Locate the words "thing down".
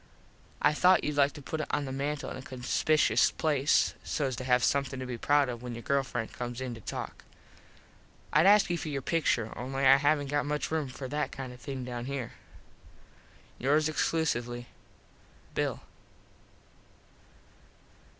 11.61-12.05